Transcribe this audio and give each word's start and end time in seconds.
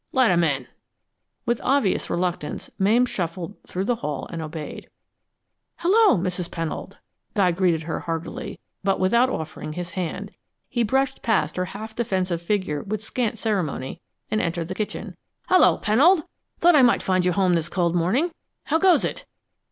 Let 0.11 0.31
him 0.31 0.43
in." 0.43 0.67
With 1.45 1.61
obvious 1.63 2.09
reluctance, 2.09 2.71
Mame 2.79 3.05
shuffled 3.05 3.53
through 3.67 3.85
the 3.85 3.97
hall 3.97 4.27
and 4.31 4.41
obeyed. 4.41 4.89
"Hello, 5.75 6.17
Mrs. 6.17 6.49
Pennold!" 6.49 6.97
Guy 7.35 7.51
greeted 7.51 7.83
her 7.83 7.99
heartily, 7.99 8.59
but 8.83 8.99
without 8.99 9.29
offering 9.29 9.73
his 9.73 9.91
hand. 9.91 10.31
He 10.69 10.81
brushed 10.81 11.21
past 11.21 11.55
her 11.55 11.65
half 11.65 11.95
defensive 11.95 12.41
figure 12.41 12.81
with 12.81 13.03
scant 13.03 13.37
ceremony, 13.37 14.01
and 14.31 14.41
entered 14.41 14.69
the 14.69 14.73
kitchen. 14.73 15.15
"Hello, 15.49 15.77
Pennold. 15.77 16.23
Thought 16.61 16.75
I 16.75 16.81
might 16.81 17.03
find 17.03 17.23
you 17.23 17.33
home 17.33 17.53
this 17.53 17.69
cold 17.69 17.93
morning. 17.93 18.31
How 18.63 18.79
goes 18.79 19.05
it?" 19.05 19.25